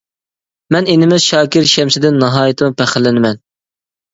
[0.75, 3.43] مەن ئىنىمىز شاكىر شەمشىدىن ناھايىتىمۇ پەخىرلىنىمەن.